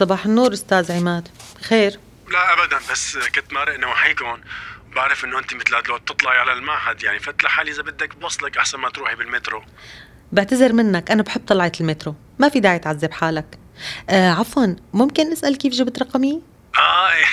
[0.00, 1.28] صباح النور أستاذ عماد.
[1.68, 1.98] خير
[2.28, 2.78] لا أبدا.
[2.90, 4.40] بس كنت مارق نواحيكم
[4.96, 8.78] بعرف إنه أنت مثل لو تطلعي على المعهد يعني فت لحالي إذا بدك بوصلك أحسن
[8.78, 9.64] ما تروحي بالمترو.
[10.32, 12.14] بعتذر منك أنا بحب طلعة المترو.
[12.38, 13.58] ما في داعي تعذب حالك.
[14.10, 16.42] آه عفوا ممكن نسأل كيف جبت رقمي؟
[16.78, 17.26] آه إيه.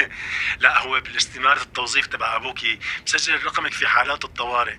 [0.62, 4.76] لا هو بالاستمارة التوظيف تبع أبوكي مسجل رقمك في حالات الطوارئ.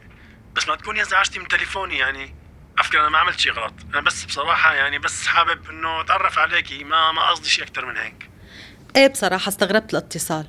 [0.56, 2.36] بس ما تكوني ازعجتي من تليفوني يعني.
[2.78, 3.74] فكرة أنا ما عملت شيء غلط.
[3.94, 7.98] أنا بس بصراحة يعني بس حابب إنه أتعرف عليكي ما ما قصدي شيء أكثر من
[7.98, 8.30] هيك.
[8.96, 10.48] إيه بصراحة استغربت الاتصال.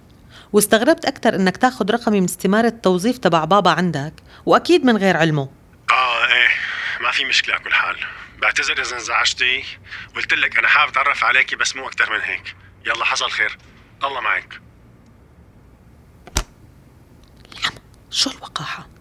[0.52, 4.14] واستغربت أكثر إنك تاخذ رقمي من استمارة التوظيف تبع بابا عندك
[4.46, 5.50] وأكيد من غير علمه.
[5.90, 6.48] آه إيه
[7.00, 7.96] ما في مشكلة على كل حال.
[8.38, 9.64] بعتذر إذا انزعجتي.
[10.16, 12.56] قلت لك أنا حابب أتعرف عليكي بس مو أكثر من هيك.
[12.86, 13.58] يلا حصل خير.
[14.04, 14.60] الله معك.
[18.10, 18.91] شو الوقاحة؟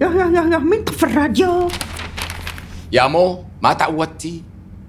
[0.00, 1.68] يا يا يا يا مين طفى الراديو؟
[2.92, 4.42] يا مو ما تعودتي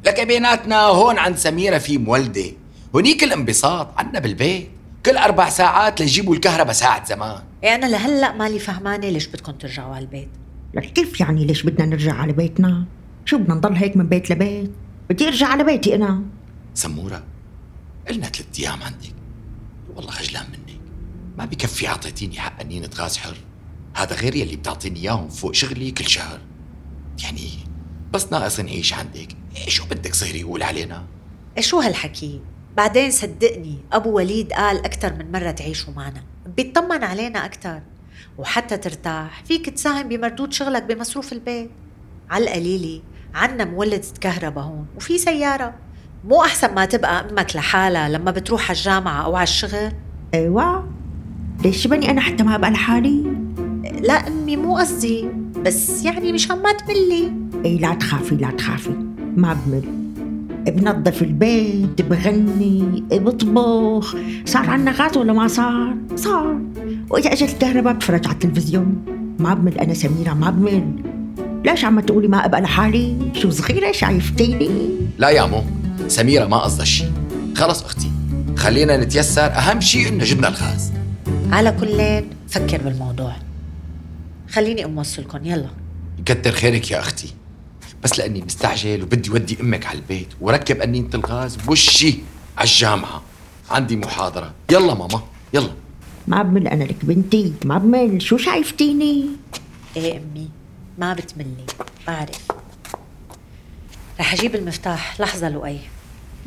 [0.06, 2.52] لك بيناتنا هون عند سميرة في مولدة
[2.96, 4.70] هنيك الانبساط عنا بالبيت
[5.06, 9.96] كل أربع ساعات ليجيبوا الكهرباء ساعة زمان إيه أنا لهلا مالي فهمانة ليش بدكم ترجعوا
[9.96, 10.30] على البيت
[10.74, 12.86] لك كيف يعني ليش بدنا نرجع على بيتنا؟
[13.26, 14.72] شو بدنا نضل هيك من بيت لبيت؟
[15.10, 16.22] بدي ارجع على بيتي أنا
[16.74, 17.24] سمورة
[18.10, 19.14] قلنا ثلاث أيام عندك
[19.96, 20.80] والله خجلان منك
[21.38, 23.38] ما بكفي أعطيتيني حق أني غاز حر
[23.98, 26.40] هذا غير يلي بتعطيني إياهم فوق شغلي كل شهر.
[27.24, 27.50] يعني
[28.14, 29.28] بس ناقص نعيش عندك.
[29.56, 31.04] إيه شو بدك صيري يقول علينا؟
[31.58, 32.42] إيه شو هالحكي؟
[32.78, 36.24] بعدين صدقني أبو وليد قال أكثر من مرة تعيشوا معنا.
[36.58, 37.82] بيطمن علينا أكثر
[38.38, 39.44] وحتى ترتاح.
[39.46, 41.70] فيك تساهم بمردود شغلك بمصروف البيت.
[42.30, 43.02] على القليلة
[43.34, 44.86] عنا مولدة كهرباء هون.
[44.98, 45.74] وفي سيارة.
[46.26, 49.92] مو أحسن ما تبقى أمك لحالها لما بتروح على الجامعة أو على الشغل؟
[50.34, 50.92] إيوه.
[51.64, 53.47] ليش بني أنا حتى ما أبقى لحالي؟
[54.02, 55.26] لا أمي مو قصدي
[55.66, 57.32] بس يعني مشان ما تملي.
[57.66, 58.92] إي لا تخافي لا تخافي.
[59.38, 59.84] ما بمل.
[60.68, 64.16] بنظف البيت بغني بطبخ.
[64.46, 66.60] صار عنا غاز ولا ما صار؟ صار.
[67.10, 69.06] وإذا أجت الكهرباء بتفرج على التلفزيون.
[69.40, 69.78] ما بمل.
[69.80, 70.92] أنا سميرة ما بمل.
[71.66, 74.70] ليش عم تقولي ما أبقى لحالي؟ شو صغيرة شايفتيني؟
[75.18, 75.64] لا يا مو.
[76.08, 77.12] سميرة ما قصدها شيء
[77.56, 78.12] خلص أختي.
[78.56, 79.42] خلينا نتيسر.
[79.42, 80.92] أهم شيء إنه جبنا الغاز.
[81.52, 83.34] على كلين فكر بالموضوع.
[84.50, 85.70] خليني أم وصلكم يلا.
[86.20, 87.34] يكتر خيرك يا أختي.
[88.04, 92.20] بس لأني مستعجل وبدي ودي أمك على البيت وركب أنينة الغاز بوشي
[92.58, 93.22] على الجامعة.
[93.72, 94.54] عندي محاضرة.
[94.72, 95.22] يلا ماما
[95.54, 95.72] يلا.
[96.28, 98.22] ما بمل أنا لك بنتي ما بمل.
[98.22, 99.26] شو شايفتيني؟
[99.96, 100.50] إيه أمي
[100.98, 101.66] ما بتملي
[102.08, 102.48] بعرف.
[104.20, 105.80] رح أجيب المفتاح لحظة لؤي.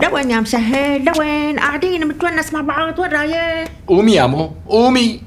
[0.03, 5.23] لوين يا مسهل؟ لوين؟ قاعدين متونس مع بعض وين رايح؟ قومي يا مو قومي.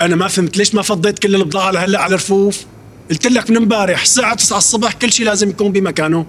[0.00, 2.64] أنا ما فهمت ليش ما فضيت كل البضاعه لهلأ على الرفوف.
[3.10, 6.26] قلت لك من امبارح الساعة 9 الصبح كل شيء لازم يكون بمكانه.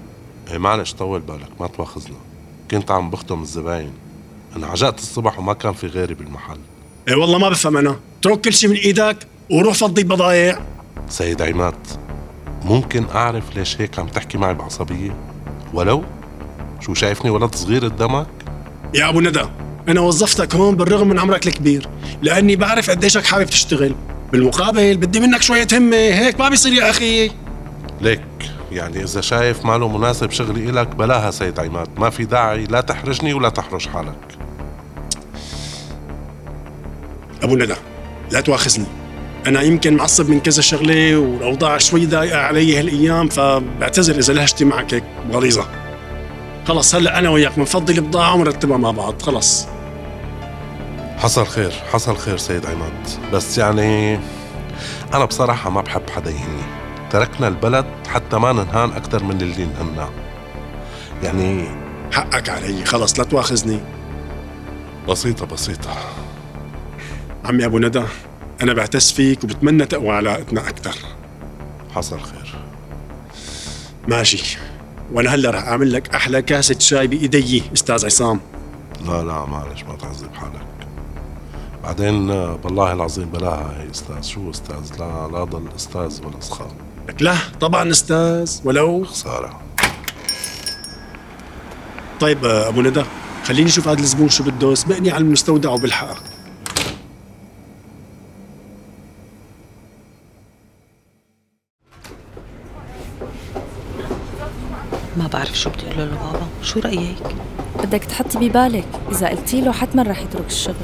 [0.51, 2.18] إيه معلش طول بالك ما تواخذنا
[2.71, 3.91] كنت عم بخدم الزباين.
[4.56, 6.59] أنا عجقت الصبح وما كان في غيري بالمحل.
[7.09, 8.00] اي والله ما بفهم أنا.
[8.19, 9.18] اترك كل شيء من إيدك
[9.51, 10.59] وروح فضي بضايع.
[11.09, 11.88] سيد عماد
[12.63, 15.15] ممكن أعرف ليش هيك عم تحكي معي بعصبية؟
[15.73, 16.03] ولو؟
[16.79, 18.27] شو شايفني ولد صغير قدامك؟
[18.94, 19.45] يا أبو ندى
[19.88, 21.88] أنا وظفتك هون بالرغم من عمرك الكبير
[22.22, 23.95] لأني بعرف قديشك حابب تشتغل.
[24.31, 27.31] بالمقابل بدي منك شوية همة هيك ما بيصير يا أخي.
[28.01, 28.22] ليك
[28.72, 31.88] يعني إذا شايف ماله مناسب شغلي إلك بلاها سيد عماد.
[31.98, 34.38] ما في داعي لا تحرجني ولا تحرج حالك.
[37.44, 37.75] أبو ندى
[38.31, 38.86] لا تواخذني.
[39.48, 44.94] أنا يمكن معصب من كذا شغلة والأوضاع شوي ضايقة علي هالأيام فبعتذر إذا لهجتي معك
[44.94, 45.66] هيك غليظة.
[46.68, 49.22] خلص هلأ أنا وياك بنفضي البضاعه ونرتبها مع بعض.
[49.22, 49.68] خلص.
[51.21, 53.07] حصل خير حصل خير سيد عماد.
[53.33, 54.19] بس يعني
[55.13, 56.62] أنا بصراحة ما بحب حدا يهني
[57.12, 60.09] تركنا البلد حتى ما ننهان أكثر من اللي نهناه.
[61.23, 61.68] يعني
[62.12, 63.79] حقك علي خلص لا تواخذني.
[65.09, 65.97] بسيطة بسيطة.
[67.45, 68.03] عمي أبو ندى
[68.62, 70.95] أنا بعتز فيك وبتمنى تقوى علاقتنا أكثر
[71.95, 72.56] حصل خير.
[74.07, 74.57] ماشي.
[75.12, 78.39] وأنا هلأ رح أعمل لك أحلى كاسة شاي بإيدي أستاذ عصام.
[79.06, 80.70] لا لا معلش ما تعذب حالك.
[81.83, 84.22] بعدين بالله العظيم بلاها هي أستاذ.
[84.22, 86.72] شو أستاذ؟ لا لا ضل أستاذ ولا سخان
[87.10, 89.06] لك لا طبعا أستاذ ولو.
[89.06, 89.62] خسارة.
[92.19, 93.04] طيب آه، أبو ندى
[93.44, 94.75] خليني أشوف هذا الزبون شو بده.
[94.75, 96.16] سبقني على المستودع وبالحقها
[105.18, 107.36] ما بعرف شو بدي أقول له بابا شو رأيك؟
[107.83, 108.88] بدك تحطي ببالك.
[109.12, 110.75] إذا قلتي له حتما رح يترك الشغل.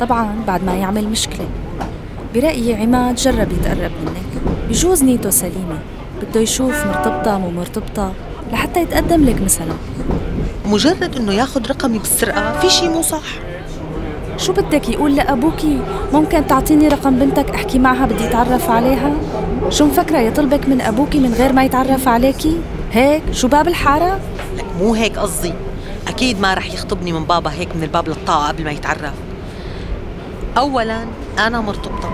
[0.00, 1.46] طبعا بعد ما يعمل مشكلة.
[2.34, 4.54] برأيي عماد جرب يتقرب منك.
[4.68, 5.78] بجوز نيته سليمة.
[6.22, 8.12] بده يشوف مرتبطة مو مرتبطة
[8.52, 9.74] لحتى يتقدم لك مثلا.
[10.66, 13.22] مجرد إنه ياخذ رقمي بالسرقة في شيء مو صح.
[14.36, 15.80] شو بدك يقول لأبوكي
[16.12, 19.12] ممكن تعطيني رقم بنتك أحكي معها بدي أتعرف عليها؟
[19.68, 22.56] شو مفكرة يطلبك من أبوكي من غير ما يتعرف عليكي
[22.92, 24.20] هيك؟ شو باب الحارة؟
[24.56, 25.52] لك مو هيك قصدي.
[26.08, 29.12] أكيد ما رح يخطبني من بابا هيك من الباب للطاقة قبل ما يتعرف.
[30.58, 31.04] اولا
[31.38, 32.10] أنا مرتبطة.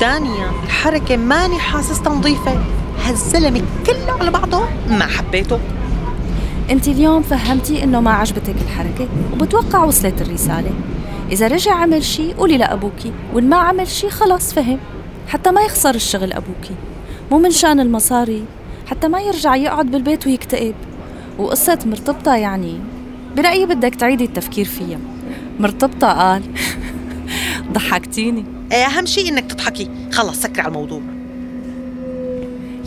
[0.00, 2.58] ثانيا الحركه ماني حاسستها نظيفه
[3.04, 5.60] هالزلمة كله على بعضه ما حبيته.
[6.70, 10.70] أنت اليوم فهمتي إنه ما عجبتك الحركة وبتوقع وصلت الرسالة.
[11.32, 14.78] إذا رجع عمل شي قولي لأبوكي وإن ما عمل شي خلص فهم.
[15.28, 16.74] حتى ما يخسر الشغل أبوكي
[17.30, 18.44] مو من شان المصاري.
[18.86, 20.74] حتى ما يرجع يقعد بالبيت ويكتئب.
[21.38, 22.80] وقصة مرتبطة يعني
[23.36, 24.98] برأيي بدك تعيدي التفكير فيها.
[25.60, 26.42] مرتبطة قال
[27.72, 28.44] ضحكتيني.
[28.72, 29.90] إيه، أهم شيء إنك تضحكي.
[30.12, 31.00] خلص سكري على الموضوع.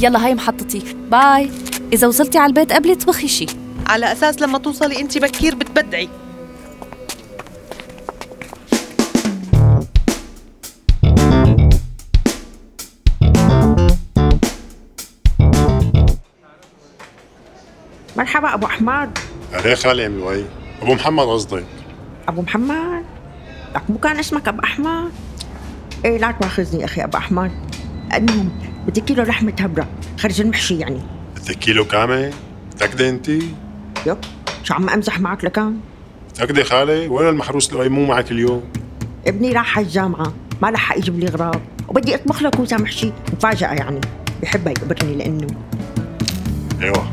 [0.02, 0.96] يلا هاي محطتي.
[1.12, 1.50] باي.
[1.94, 3.46] إذا وصلتي على البيت قبلي اطبخي شي.
[3.88, 6.10] على أساس لما توصلي انت بكير بتبدعي.
[18.18, 19.18] مرحبا أبو أحمد.
[19.54, 20.46] عليه خالي عمي وي.
[20.82, 21.64] أبو محمد قصدي
[22.28, 23.19] أبو محمد.
[23.76, 25.12] لك مو كان اسمك ابو احمد
[26.06, 27.52] إيه لا تواخذني أخي ابو احمد
[28.14, 28.50] المهم
[28.88, 29.88] بدي كيلو لحمه هبره
[30.20, 31.02] خرج المحشي يعني
[31.36, 32.34] بدك كيلو كامل
[32.76, 33.30] متأكدة انت؟
[34.06, 34.18] يب
[34.64, 35.80] شو عم امزح معك لكان
[36.30, 38.64] متأكدة خالي وين المحروس اللي مو معك اليوم؟
[39.28, 43.74] ابني راح على الجامعة ما لحق يجيب لي غراض وبدي اطبخ له كوسه محشي مفاجاه
[43.74, 44.02] يعني
[44.42, 45.48] بحبها يقبرني لأنه
[46.82, 47.12] أيوه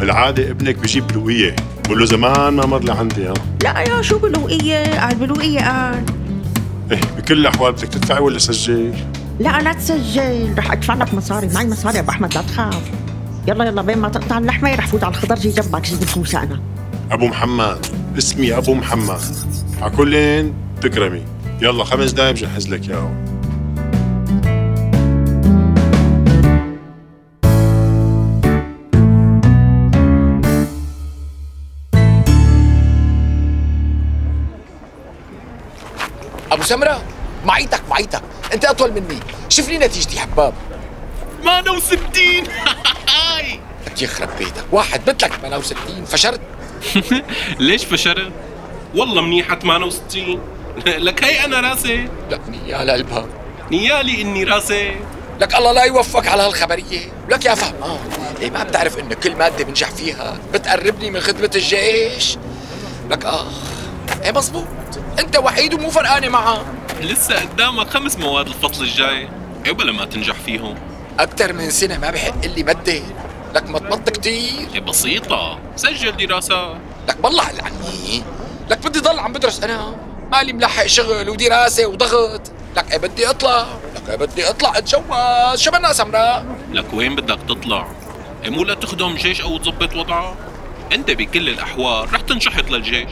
[0.00, 1.56] بالعادة ابنك بجيب بالوقية
[1.86, 6.04] بقول له زمان ما مر لعندي ها؟ لا يا شو بالوقية؟ قال بالوقية قال
[6.90, 8.94] إيه بكل الأحوال بدك تدفعي ولا سجل؟
[9.40, 10.54] لا لا تسجل.
[10.58, 11.48] رح أدفع لك مصاري.
[11.54, 12.82] معي مصاري يا أبو أحمد لا تخاف.
[13.48, 16.60] يلا يلا بين ما تقطع اللحمة رح فوت على الخضر جي جنبك جيب الكوسه أنا.
[17.10, 17.86] أبو محمد
[18.18, 19.20] اسمي أبو محمد.
[19.82, 21.22] على كلين تكرمي.
[21.62, 23.25] يلا خمس دقايق بجهز لك اياه
[36.56, 37.02] أبو سمرة
[37.44, 38.22] معيتك معيتك.
[38.54, 39.20] أنت أطول مني.
[39.48, 40.54] شوف لي نتيجتي حباب
[41.42, 42.44] 68
[43.86, 44.64] لك يخرب بيتك.
[44.72, 46.40] واحد مثلك 68 فشرت؟
[47.60, 48.32] ليش فشرت؟
[48.94, 50.40] والله منيحة 68
[50.86, 52.08] لك هي أنا راسي.
[52.30, 53.26] لك نيال قلبها.
[53.70, 54.96] نيالي إني راسي.
[55.40, 57.00] لك الله لا يوفقك على هالخبرية.
[57.28, 57.98] لك يا فهمان
[58.40, 62.38] إيه ما بتعرف إنه كل مادة بنجح فيها بتقربني من خدمة الجيش.
[63.10, 63.75] لك آخ
[64.24, 64.66] إيه مزبوط
[65.18, 66.64] أنت وحيد ومو فرقانة معها.
[67.00, 69.28] لسه قدامك خمس مواد الفصل الجاي.
[69.66, 70.74] قبل ما تنجح فيهم؟
[71.18, 73.02] أكثر من سنة ما بحق لي مادة
[73.54, 74.68] لك مطمط كتير.
[74.74, 75.58] هي بسيطة.
[75.76, 76.76] سجل دراسات
[77.08, 78.22] لك بالله على عني.
[78.70, 79.96] لك بدي ضل عم بدرس أنا.
[80.32, 82.52] مالي ملحق شغل ودراسة وضغط.
[82.76, 85.60] لك إيه بدي أطلع؟ لك إيه بدي أطلع أتجوز.
[85.60, 87.86] شو بدنا سمراء لك وين بدك تطلع؟
[88.44, 90.34] إيه مو لا تخدم جيش أو تظبط وضعك؟
[90.92, 93.10] أنت بكل الأحوال رح تنشحط للجيش.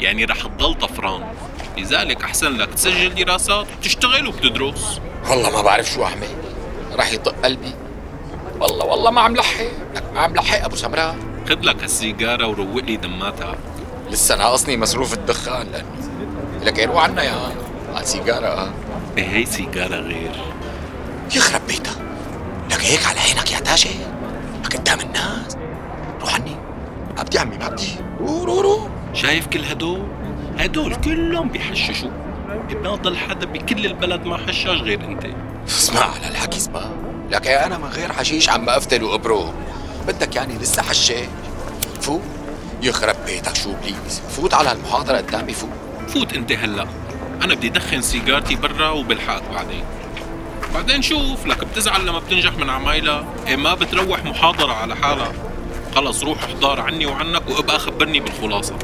[0.00, 1.24] يعني رح تضل طفران.
[1.78, 5.00] لذلك أحسن لك تسجل دراسات وتشتغل وبتدرس.
[5.30, 6.28] والله ما بعرف شو أعمل.
[6.96, 7.74] راح يطق قلبي.
[8.60, 9.64] والله والله ما عم لحق.
[9.94, 11.16] لك ما عم لحق أبو سمراء
[11.48, 13.56] خد لك هالسيجارة وروق لي دماتها.
[14.10, 15.86] لسه ناقصني مصروف الدخان لأنه
[16.62, 17.52] لك روح عنا يا
[17.94, 18.46] على سيجارة.
[18.46, 18.70] آه
[19.18, 20.30] إيه هي سيجارة غير.
[21.34, 21.96] يخرب بيتك
[22.70, 23.90] لك هيك على عينك يا تاجر؟
[24.64, 25.56] لك قدام الناس.
[26.20, 26.56] روح عني.
[27.16, 30.06] ما بدي عمي ما بدي روح روح روح شايف كل هدول؟
[30.58, 32.10] هدول كلهم بيحششوا
[32.70, 35.26] بناضل حدا بكل البلد ما حشاش غير انت.
[35.68, 36.82] اسمع على الحكي اسمع
[37.30, 39.52] لك يا أنا من غير حشيش عم افتل وابرو
[40.06, 41.26] بدك يعني لسه حشيش
[42.00, 42.22] فوت.
[42.82, 45.70] يخرب بيتك شو بليد فوت على المحاضرة قدامي فوت.
[46.08, 46.86] فوت انت هلا.
[47.42, 49.84] أنا بدي دخن سيجارتي برا وبلحقك بعدين.
[50.74, 55.32] بعدين شوف لك بتزعل لما بتنجح من عمايلها إيه ما بتروح محاضرة على حالها.
[55.94, 58.78] خلص روح احضر عني وعنك وابقى خبرني بالخلاصة.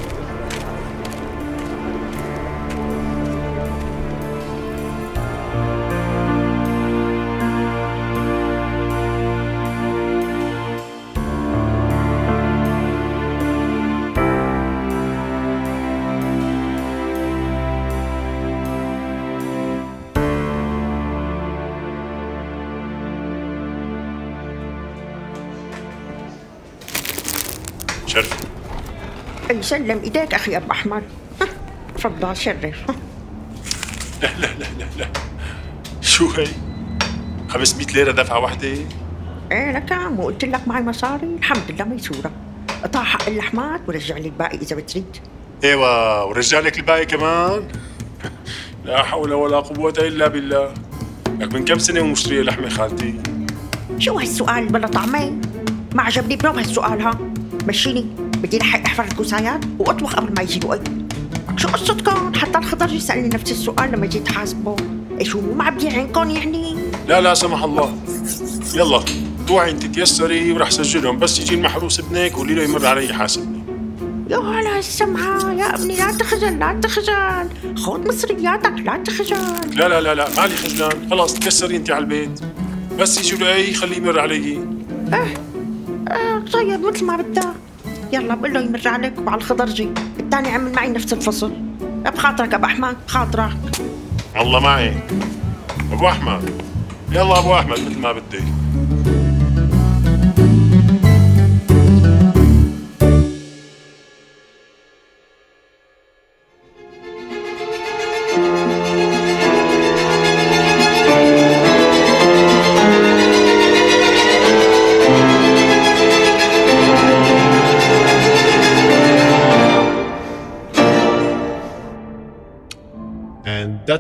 [29.52, 31.02] أي سلم إيديك أخي أبو أحمد.
[31.40, 31.46] ها،
[31.96, 32.64] تفضل شرف.
[34.22, 35.06] لا لا لا لا لا.
[36.00, 36.46] شو هي؟
[37.48, 38.68] 500 ليرة دفعة واحدة؟
[39.52, 41.26] إيه لك عم وقلت لك معي مصاري.
[41.38, 42.30] الحمد لله ميسورة
[42.84, 45.16] قطع حق اللحمات ورجع لي الباقي إذا بتريد.
[45.64, 47.68] إيوه ورجع لك الباقي كمان؟
[48.84, 50.74] لا حول ولا قوة إلا بالله.
[51.38, 53.14] لك من كم سنة ومشترية لحمة خالتي؟
[53.98, 55.40] شو هالسؤال؟ بلا طعمين.
[55.94, 57.18] ما عجبني برو هالسؤال ها.
[57.68, 58.21] مشيني.
[58.42, 60.88] بدي لحق احفر الكوسايات وأطبخ قبل ما يجي الوقت.
[61.56, 64.76] شو قصتكم؟ حتى الخضر يسألني نفس السؤال لما جيت حاسبه.
[65.18, 66.76] إيه شو مو معبي عينكم يعني؟
[67.08, 67.96] لا لا سمح الله.
[68.74, 69.00] يلا
[69.48, 71.18] روحي انت تيسري وراح سجلهم.
[71.18, 73.62] بس يجي المحروس ابنك قولي له يمر علي يحاسبني.
[74.30, 75.52] يا هلا السمعة.
[75.52, 77.76] يا ابني لا تخجل لا تخجل.
[77.76, 79.36] خذ مصرياتك لا تخجل.
[79.76, 81.10] لا لا لا لا مالي خجلان.
[81.10, 82.40] خلاص تكسري انت على البيت.
[82.98, 84.58] بس يجي له أي خليه يمر علي.
[86.08, 87.46] آه طيب مثل ما بدك.
[88.12, 89.88] يلا بقول له يمر عليك وعلى الخضرجي
[90.20, 91.52] الثاني عمل معي نفس الفصل.
[91.80, 93.56] بخاطرك أبو أحمد بخاطرك.
[94.36, 94.94] الله معي.
[95.92, 96.62] أبو أحمد.
[97.12, 98.61] يلا أبو أحمد مثل ما بدك.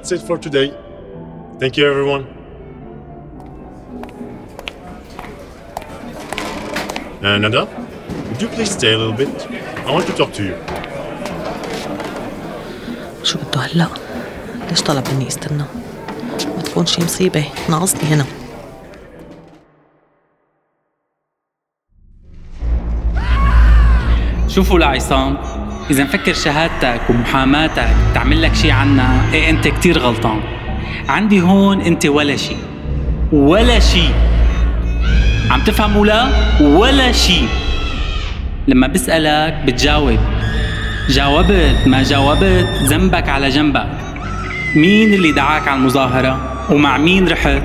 [0.02, 0.74] That's it for today.
[1.60, 2.26] Thank you, everyone.
[7.22, 7.68] Uh, Nada,
[8.28, 9.28] would you please stay a little bit?
[9.86, 10.56] I want to talk to you.
[13.24, 13.88] شو بده هلا؟
[14.70, 15.64] ليش طلب مني استنى؟
[16.56, 18.24] ما تكون شي مصيبة ناقصني هنا
[24.48, 25.36] شوفوا لعصام
[25.90, 30.40] إذا مفكر شهادتك ومحاماتك تعمل لك شي عنا إيه أنت كتير غلطان.
[31.08, 32.56] عندي هون أنت ولا شي.
[33.32, 34.04] ولا شي.
[35.50, 36.28] عم تفهم ولا؟
[36.60, 37.40] ولا شي.
[38.68, 40.18] لما بسألك بتجاوب.
[41.08, 43.86] جاوبت ما جاوبت ذنبك على جنبك.
[44.76, 47.62] مين اللي دعاك على المظاهرة؟ ومع مين رحت؟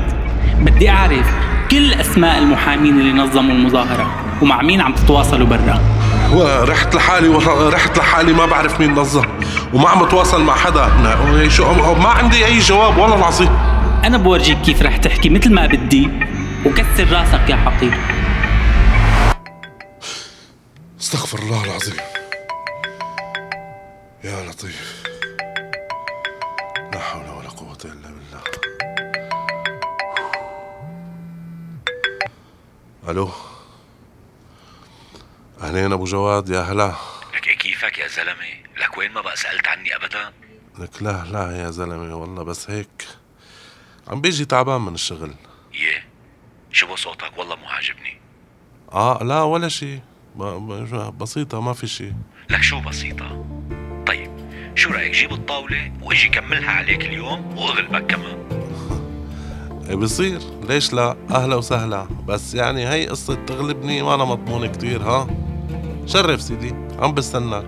[0.61, 1.31] بدي أعرف
[1.71, 4.11] كل أسماء المحامين اللي نظموا المظاهرة.
[4.41, 5.96] ومع مين عم تتواصلوا برا؟
[6.33, 9.25] ورحت لحالي ورحت لحالي ما بعرف مين نظم
[9.73, 11.49] وما عم اتواصل مع حدا.
[11.49, 13.49] شو ما عندي أي جواب والله العظيم.
[14.03, 16.09] أنا بورجيك كيف رح تحكي مثل ما بدي.
[16.65, 17.97] وكسر راسك يا حقير.
[20.99, 21.95] استغفر الله العظيم.
[24.23, 25.03] يا لطيف.
[26.93, 28.41] لا حول ولا قوة إلا بالله.
[33.09, 33.29] ألو؟
[35.77, 36.93] أهلين أبو جواد؟ يا هلا.
[37.35, 38.49] لك كيفك يا زلمة؟
[38.81, 40.33] لك وين ما بقى سألت عني أبدا؟
[40.79, 43.07] لك لا لا يا زلمة والله بس هيك.
[44.07, 45.33] عم بيجي تعبان من الشغل.
[45.73, 46.05] يه
[46.71, 48.19] شو صوتك؟ والله مو عاجبني.
[48.93, 49.99] آه لا ولا شيء
[51.19, 52.13] بسيطة ما في شيء
[52.49, 53.45] لك شو بسيطة؟
[54.07, 54.31] طيب
[54.75, 58.47] شو رأيك جيب الطاولة وإجي كملها عليك اليوم وأغلبك كمان؟
[59.89, 60.39] إيه بصير.
[60.69, 62.07] ليش لا؟ أهلا وسهلا.
[62.27, 65.27] بس يعني هي قصة تغلبني ما أنا مضمون كتير ها؟
[66.07, 67.65] شرف سيدي عم بستناك.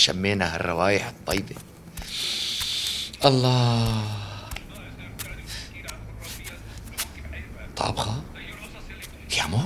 [0.00, 1.54] شمينا هالروايح الطيبة.
[3.24, 4.04] الله.
[7.76, 8.22] طابخة؟
[9.38, 9.58] يا مو.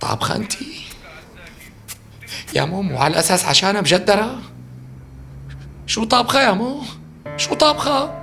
[0.00, 0.52] طابخة انت
[2.54, 4.40] يا مو مو على أساس عشانها مجدرة
[5.86, 6.82] شو طابخة يا مو؟
[7.36, 8.20] شو طابخة؟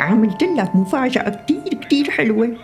[0.00, 2.56] عملت لك مفاجأة كتير كتير حلوة.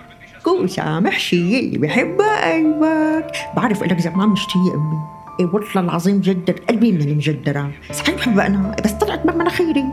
[0.45, 5.24] كوسة محشية اللي بحبها قلبك بعرف إنك زمان مشتية أمي.
[5.41, 9.85] والله العظيم جدر قلبي من المجدرة صحيح بحبها أنا بس طلعت من مناخيري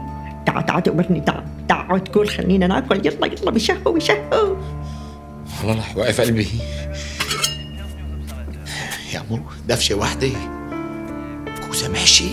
[0.46, 3.06] تعال تعال تقبرني تعال تعال تقول خلينا ناكل.
[3.06, 4.56] يلا يلا بشهوا بشهوا
[5.64, 6.48] والله واقف قلبي.
[9.14, 10.30] يا مو دفشة واحدة.
[11.68, 12.30] كوسة محشي.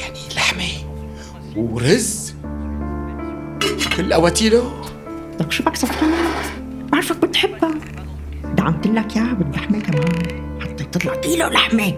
[0.00, 0.64] يعني لحمة
[1.56, 2.34] ورز.
[3.96, 4.82] كل قواتيله
[5.40, 6.10] لك شو بك صفحان
[6.92, 7.74] بعرفك بتحبها.
[8.56, 10.47] دعمت لك اياها باللحمة كمان
[10.92, 11.94] تطلع كيلو لحمة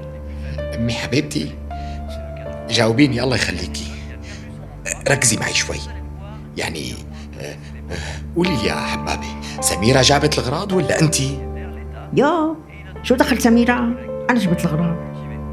[0.74, 1.54] أمي حبيبتي
[2.70, 3.86] جاوبيني الله يخليكي.
[5.10, 5.76] ركزي معي شوي.
[6.56, 6.92] يعني
[8.36, 9.26] قولي لي يا حبابي
[9.60, 11.38] سميرة جابت الغراض ولا انتي؟
[12.16, 12.54] يا
[13.02, 13.74] شو دخل سميرة؟
[14.30, 14.96] أنا جبت الغراض.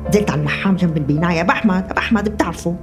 [0.10, 1.42] نزلت على اللحام جنب البناية.
[1.42, 2.76] أبو أحمد أبو أحمد بتعرفه؟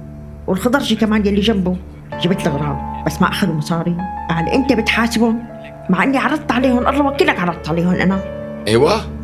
[0.47, 1.77] والخضرجي كمان يلي جنبه.
[2.21, 3.97] جبت الغراض بس ما أخذوا مصاري.
[4.29, 5.43] قال أنت بتحاسبهم؟
[5.89, 6.87] مع إني عرضت عليهم.
[6.87, 8.23] الله وكلك عرضت عليهم أنا.
[8.67, 9.14] أيوه.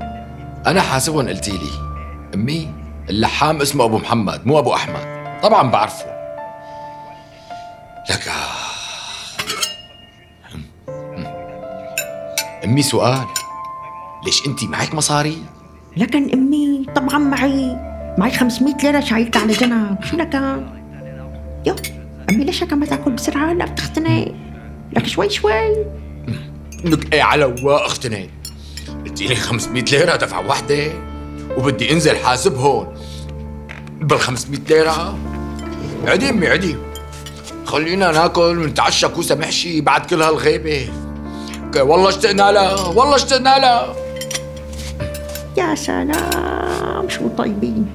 [0.67, 1.71] أنا حاسبهم قلتي لي.
[2.35, 2.73] أمي
[3.09, 5.39] اللحام اسمه أبو محمد مو أبو أحمد.
[5.43, 6.05] طبعا بعرفه.
[8.09, 8.61] لك آه.
[12.65, 13.25] أمي سؤال.
[14.25, 15.37] ليش انت معك مصاري؟
[15.97, 17.77] لكن أمي طبعا معي.
[18.17, 20.03] معي 500 ليرة شايلتها على جنب.
[20.03, 20.65] شو لكن
[21.65, 21.75] يو
[22.29, 24.35] أمي ليش هيك ما تاكل بسرعة؟ لا بتختنق.
[24.93, 25.85] لك شوي شوي.
[26.85, 27.85] لك إيه على وا
[29.05, 30.91] لي 500 ليرة دفعة واحدة
[31.57, 32.87] وبدي انزل حاسب هون.
[34.01, 35.17] بال 500 ليرة.
[36.07, 36.75] عدي أمي عدي.
[37.65, 40.89] خلينا ناكل ونتعشى كوسة محشي بعد كل هالغيبة.
[41.73, 43.95] ك- والله اشتقنا لها والله اشتقنا لها
[45.57, 47.85] يا سلام شو طيبين.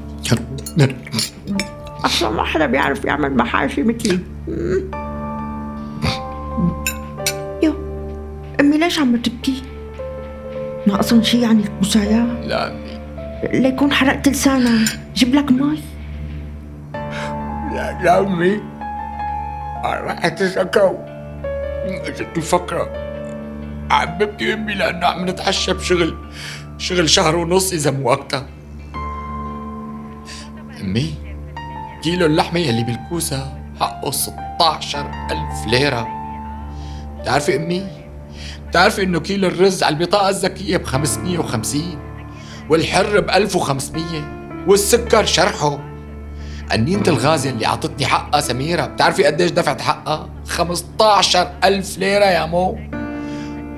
[2.04, 4.18] أصلا ما حدا بيعرف يعمل محاشي مثلي.
[7.62, 7.74] يو
[8.60, 9.62] أمي ليش عم تبكي؟
[10.86, 13.00] ناقصن شي يعني الكوسايا؟ لا أمي.
[13.60, 15.82] ليكون حرقت لسانها جيب لك مي.
[17.72, 18.60] لا لا أمي.
[19.84, 20.94] راحت الشكو
[21.84, 22.88] اجت الفقرة.
[23.90, 26.16] حبيبتي امي لأنه عم نتعشى بشغل
[26.78, 28.42] شغل شهر ونص إذا مو أكتر.
[30.82, 31.14] أمي
[32.02, 36.08] كيلو اللحمة يلي بالكوسة حقه 16 ألف ليرة.
[37.20, 38.05] بتعرفي أمي؟
[38.76, 41.82] بتعرفي إنه كيلو الرز على البطاقة الذكية ب 550
[42.70, 44.04] والحر ب 1500
[44.68, 45.78] والسكر شرحه.
[46.70, 52.78] قنينة الغاز اللي أعطتني حقها سميرة بتعرفي قديش دفعت حقها؟ 15 ألف ليرة يا مو.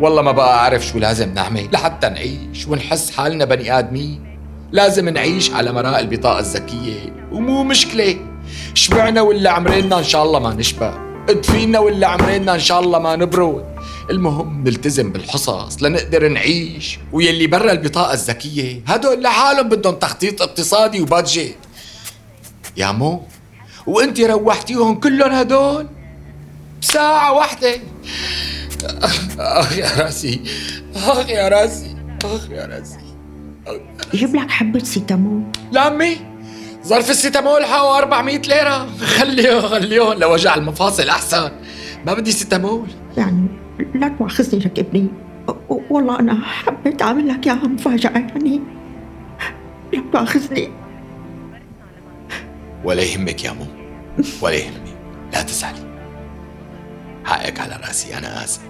[0.01, 4.39] والله ما بقى أعرف شو لازم نعمل لحتى نعيش ونحس حالنا بني آدمين.
[4.73, 7.13] لازم نعيش على مراء البطاقة الذكية.
[7.33, 8.17] ومو مشكلة.
[8.75, 10.95] شبعنا ولا عمرنا إن شاء الله ما نشبع.
[11.29, 13.78] ادفينا ولا عمرنا إن شاء الله ما نبرد.
[14.11, 16.99] المهم نلتزم بالحصص لنقدر نعيش.
[17.13, 21.57] ويلي برا البطاقة الذكية هدول لحالهم بدهم تخطيط اقتصادي وبادجت.
[22.77, 23.23] يا مو
[23.87, 25.87] وانت روحتيهم كلهم هدول؟
[26.83, 27.81] بساعة واحدة.
[29.39, 30.41] أخ يا راسي
[30.97, 32.99] أخ يا راسي أخ يا راسي.
[34.15, 35.43] جيب لك حبة سيتامول.
[35.73, 36.17] لا امي
[36.87, 38.89] ظرف السيتامول حقه 400 ليرة.
[38.97, 41.51] خليهم خليهم لوجع المفاصل أحسن.
[42.07, 42.89] ما بدي سيتامول.
[43.17, 43.49] يعني
[43.95, 45.09] لا تواخذني لك ابني.
[45.69, 48.61] والله أنا حبيت أعمل لك إياها مفاجأة يعني.
[49.93, 50.71] لا تواخذني.
[52.85, 53.67] ولا يهمك يامو
[54.43, 54.99] ولا يهمك
[55.33, 56.01] لا تزعلي.
[57.25, 58.63] حقك على رأسي أنا آسف.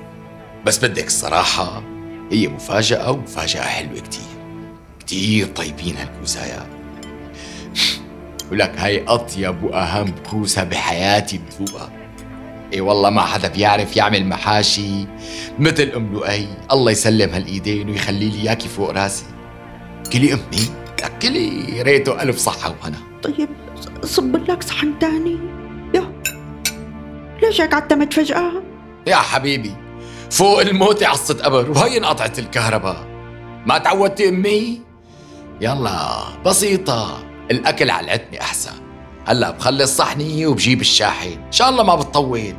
[0.67, 1.83] بس بدك الصراحة
[2.33, 4.29] هي مفاجأة ومفاجأة حلوة كتير.
[5.01, 6.67] كتير طيبين هالكوسايا
[8.53, 11.91] ولك هاي أطيب وأهم كوسة بحياتي بذوقها
[12.73, 15.07] إي والله ما حدا بيعرف يعمل محاشي
[15.59, 16.49] مثل أم لؤي.
[16.73, 19.25] الله يسلم هالإيدين ويخلي لي إياكي فوق راسي.
[20.13, 20.71] كلي أمي
[21.23, 23.49] كلي ريته ألف صحة وهنا طيب
[24.05, 25.39] صب لك صحن تاني.
[25.95, 26.13] يا
[27.43, 28.53] ليش هيك عتمت فجأة؟
[29.07, 29.73] يا حبيبي
[30.31, 33.07] فوق الموت عصة قبر وهي انقطعت الكهرباء.
[33.67, 34.81] ما تعودتي أمي؟
[35.61, 38.88] يلا بسيطة الأكل على العتمة أحسن.
[39.29, 41.29] هلا بخلص صحني وبجيب الشاحن.
[41.29, 42.55] إن شاء الله ما بتطول.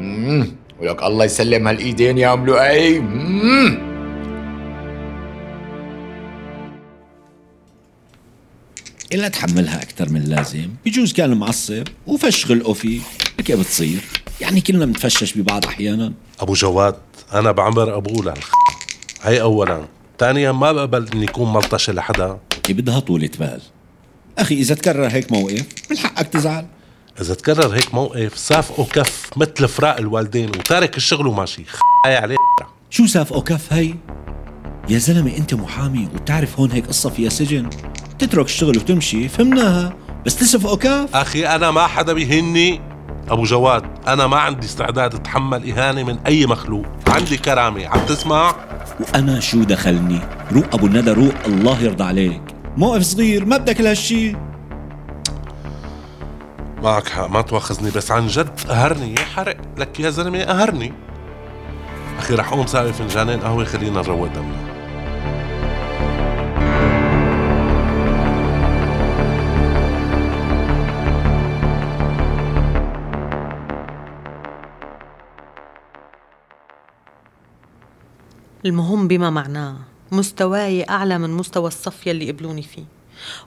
[0.00, 0.52] مم.
[0.80, 2.98] ولك الله يسلم هالإيدين يا ام لؤي.
[9.12, 10.68] إلا تحملها أكثر من اللازم.
[10.86, 13.00] بجوز كان معصب وفش خلقه فيه
[13.38, 14.00] هيك بتصير.
[14.40, 16.12] يعني كلنا بنتفشش ببعض أحيانا.
[16.40, 16.94] أبو جواد
[17.34, 18.50] أنا بعمر ابوه للخ
[19.22, 19.84] هي اولا.
[20.18, 22.38] ثانيا ما بقبل إني أكون ملطشة لحدا.
[22.68, 23.60] بدها طولة بال.
[24.40, 26.66] أخي إذا تكرر هيك موقف من حقك تزعل.
[27.20, 31.64] إذا تكرر هيك موقف صافقه كف مثل فراق الوالدين وتارك الشغل وماشي.
[31.64, 32.36] خ هي عليه.
[32.90, 33.94] شو سافقه كف هي؟
[34.88, 37.70] يا زلمة أنت محامي وبتعرف هون هيك قصة فيها سجن.
[38.18, 39.96] تترك الشغل وتمشي فهمناها.
[40.26, 42.80] بس تسفقه كف أخي أنا ما حدا بيهني.
[43.28, 46.86] أبو جواد أنا ما عندي استعداد أتحمل إهانة من أي مخلوق.
[47.06, 48.54] عندي كرامة عم تسمع؟
[49.00, 50.20] وأنا شو دخلني؟
[50.52, 52.42] روق أبو الندى روق الله يرضى عليك.
[52.76, 54.36] موقف صغير ما بدك لهالشي.
[56.82, 59.56] معك حق ما تواخذني بس عن جد قهرني يا حرق.
[59.78, 60.92] لك يا زلمة قهرني
[62.18, 64.70] أخي رح أقوم ساوي فنجانين قهوة خلينا نروق دمنا.
[78.66, 79.76] المهم بما معناه.
[80.12, 82.84] مستواي أعلى من مستوى الصف يلي قبلوني فيه.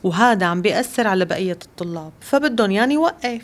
[0.03, 2.11] وهذا عم بيأثر على بقية الطلاب.
[2.21, 3.41] فبدهم ياني وقف.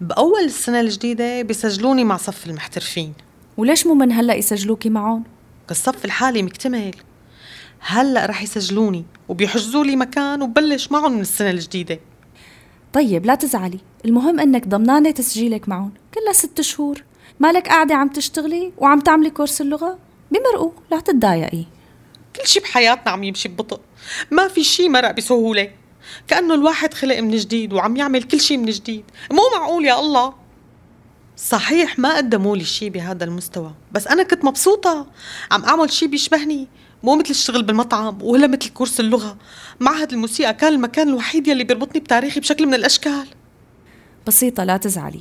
[0.00, 3.12] بأول السنة الجديدة بيسجلوني مع صف المحترفين.
[3.56, 5.24] وليش مو من هلأ يسجلوكي معهم؟
[5.70, 6.94] الصف الحالي مكتمل.
[7.80, 12.00] هلأ رح يسجلوني وبيحجزوا لي مكان وبلش معهم من السنة الجديدة.
[12.92, 13.78] طيب لا تزعلي.
[14.04, 15.92] المهم إنك ضمنانة تسجيلك معهم.
[16.14, 17.04] كلها ست شهور.
[17.40, 19.98] مالك قاعدة عم تشتغلي وعم تعملي كورس اللغة؟
[20.30, 21.64] بمرقوا لا تتضايقي.
[22.42, 23.80] كل شي بحياتنا عم يمشي ببطء.
[24.30, 25.70] ما في شي مرق بسهولة.
[26.28, 29.04] كأنه الواحد خلق من جديد وعم يعمل كل شي من جديد.
[29.30, 30.34] مو معقول يا الله.
[31.36, 35.06] صحيح ما قدموا لي شي بهذا المستوى بس أنا كنت مبسوطة.
[35.50, 36.68] عم أعمل شي بيشبهني.
[37.02, 39.36] مو مثل الشغل بالمطعم ولا مثل كورس اللغة.
[39.80, 43.26] معهد الموسيقى كان المكان الوحيد يلي بيربطني بتاريخي بشكل من الأشكال.
[44.26, 45.20] بسيطة لا تزعلي.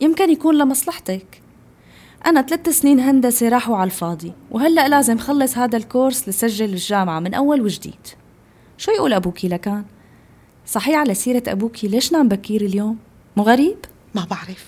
[0.00, 1.42] يمكن يكون لمصلحتك.
[2.26, 7.34] أنا ثلاث سنين هندسة راحوا على الفاضي وهلأ لازم خلص هذا الكورس لسجل الجامعة من
[7.34, 8.06] أول وجديد.
[8.78, 9.84] شو يقول أبوكي لكان؟
[10.66, 12.98] صحيح على سيرة أبوكي ليش نام بكير اليوم؟
[13.36, 13.76] مو غريب؟
[14.14, 14.66] ما بعرف.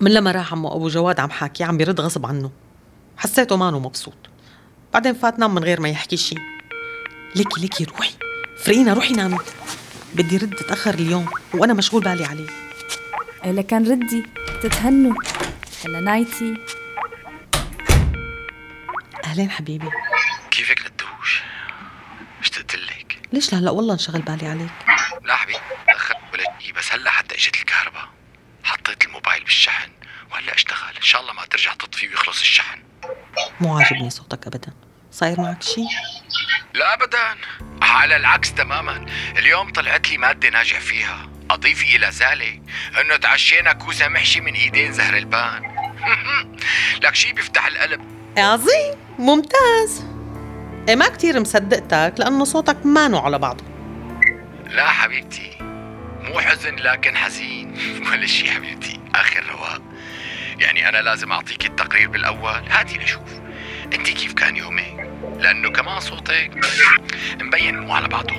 [0.00, 2.50] من لما راح عمو أبو جواد عم حاكي عم بيرد غصب عنه.
[3.16, 4.14] حسيته مانو مبسوط.
[4.92, 6.36] بعدين فات نام من غير ما يحكي شي.
[7.36, 8.14] ليكي ليكي روحي.
[8.64, 9.38] فرينا روحي نامي.
[10.14, 12.46] بدي رد تأخر اليوم وأنا مشغول بالي عليه.
[13.44, 14.39] إيه لكان ردي.
[14.62, 15.14] تتهنوا.
[15.84, 16.54] هلا نايتي.
[19.24, 19.90] أهلين حبيبي.
[20.50, 21.42] كيفك ندوش
[22.40, 24.70] اشتقت لك ليش لهلا والله انشغل بالي عليك.
[25.22, 28.08] لا حبيبي تاخرت ولا شيء بس هلأ حتى إجت الكهرباء.
[28.64, 29.90] حطيت الموبايل بالشحن
[30.30, 30.96] وهلأ اشتغل.
[30.96, 32.82] إن شاء الله ما ترجع تطفي ويخلص الشحن.
[33.60, 34.72] مو عاجبني صوتك ابدا.
[35.12, 35.84] صاير معك شي؟
[36.74, 37.36] لا ابدا.
[37.82, 39.06] على العكس تماما.
[39.36, 41.29] اليوم طلعت لي مادة ناجح فيها.
[41.54, 42.62] اضيف إلى ذلك
[43.00, 45.62] انه تعشينا كوسة محشي من إيدين زهر البان.
[47.04, 48.00] لك شي بيفتح القلب؟
[48.38, 50.04] عظيم ممتاز.
[50.88, 53.64] إيه ما كتير مصدقتك لأنه صوتك مانو على بعضه.
[54.70, 55.50] لا حبيبتي
[56.20, 57.74] مو حزن لكن حزين.
[58.10, 59.82] ولا شي حبيبتي آخر رواق.
[60.58, 62.62] يعني أنا لازم أعطيك التقرير بالأول.
[62.70, 63.30] هاتي لشوف
[63.94, 66.50] أنت كيف كان يومك؟ لأنه كمان صوتك
[67.40, 68.34] مبين مو على بعضه.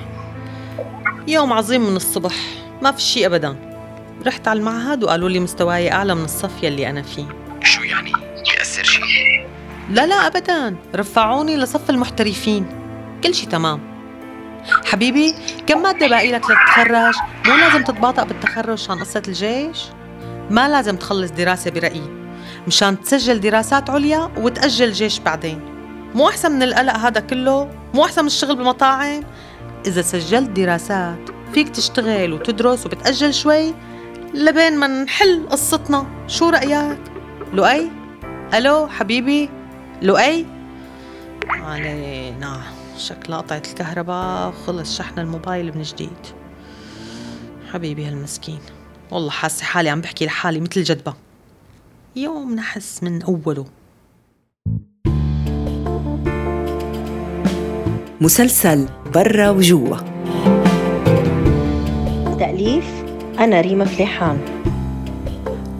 [1.28, 2.61] يوم عظيم من الصبح.
[2.82, 3.56] ما في شي أبدا.
[4.26, 7.26] رحت على المعهد وقالوا لي مستواي أعلى من الصف يلي أنا فيه.
[7.62, 9.00] شو يعني؟ بيأثر شي؟
[9.90, 10.76] لا لا أبدا.
[10.94, 12.66] رفعوني لصف المحترفين.
[13.24, 13.80] كل شي تمام.
[14.84, 15.34] حبيبي
[15.66, 17.14] كم مادة باقي لك لتتخرج
[17.46, 19.78] مو لازم تتباطأ بالتخرج عشان قصة الجيش؟
[20.50, 22.10] ما لازم تخلص دراسة برأيي.
[22.66, 25.60] مشان تسجل دراسات عليا وتأجل الجيش بعدين.
[26.14, 29.22] مو أحسن من القلق هذا كله؟ مو أحسن من الشغل بمطاعم؟
[29.86, 33.74] إذا سجلت دراسات فيك تشتغل وتدرس وبتأجل شوي
[34.34, 36.98] لبين ما نحل قصتنا شو رأيك؟
[37.52, 37.90] لؤي؟
[38.54, 39.48] ألو حبيبي؟
[40.02, 40.46] لؤي؟
[41.48, 42.60] علينا
[42.98, 46.26] شكلها قطعت الكهرباء وخلص شحن الموبايل من جديد
[47.72, 48.60] حبيبي هالمسكين
[49.10, 51.14] والله حاسة حالي عم بحكي لحالي مثل الجدبة
[52.16, 53.66] يوم نحس من أوله
[58.20, 59.96] مسلسل برا وجوا
[62.42, 63.04] تأليف
[63.38, 64.38] أنا ريما فليحان.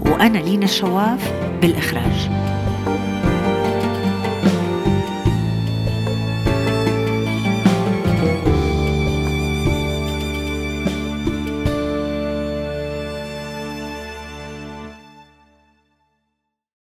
[0.07, 2.42] وأنا لينا الشواف بالإخراج.